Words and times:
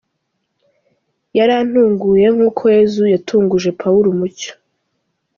Yarantunguye 1.37 2.25
nk’uko 2.33 2.61
Yezu 2.75 3.03
yatunguje 3.13 3.69
Pawulo 3.81 4.07
umucyo. 4.15 4.51